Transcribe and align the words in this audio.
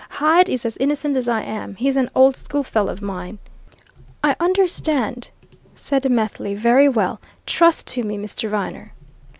Hyde 0.09 0.49
is 0.49 0.65
as 0.65 0.77
innocent 0.77 1.15
as 1.15 1.29
I 1.29 1.43
am 1.43 1.75
he's 1.75 1.95
an 1.95 2.09
old 2.15 2.35
schoolfellow 2.35 2.91
of 2.91 3.03
mine." 3.03 3.37
"I 4.23 4.35
understand," 4.39 5.29
said 5.75 6.09
Methley. 6.09 6.55
"Very 6.55 6.89
well, 6.89 7.21
trust 7.45 7.85
to 7.89 8.03
me, 8.03 8.17
Mr. 8.17 8.49
Viner." 8.49 8.93